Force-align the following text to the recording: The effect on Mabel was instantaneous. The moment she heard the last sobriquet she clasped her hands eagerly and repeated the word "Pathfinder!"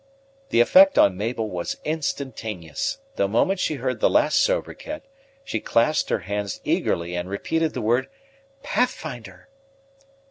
The 0.49 0.61
effect 0.61 0.97
on 0.97 1.15
Mabel 1.15 1.47
was 1.47 1.77
instantaneous. 1.85 2.97
The 3.17 3.27
moment 3.27 3.59
she 3.59 3.75
heard 3.75 3.99
the 3.99 4.09
last 4.09 4.43
sobriquet 4.43 5.01
she 5.43 5.59
clasped 5.59 6.09
her 6.09 6.21
hands 6.21 6.59
eagerly 6.63 7.13
and 7.15 7.29
repeated 7.29 7.75
the 7.75 7.81
word 7.83 8.09
"Pathfinder!" 8.63 9.47